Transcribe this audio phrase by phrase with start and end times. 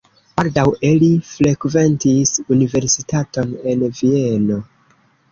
[0.39, 4.57] Baldaŭe li frekventis universitaton en Vieno.